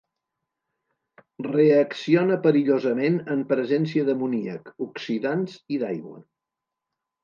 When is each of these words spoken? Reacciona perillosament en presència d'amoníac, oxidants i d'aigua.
Reacciona 1.47 2.39
perillosament 2.47 3.21
en 3.37 3.47
presència 3.55 4.11
d'amoníac, 4.11 4.77
oxidants 4.91 5.65
i 5.79 5.85
d'aigua. 5.87 6.23